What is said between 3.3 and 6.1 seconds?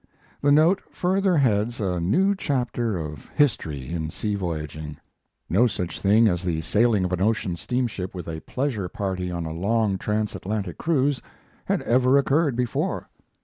history in sea voyaging. No such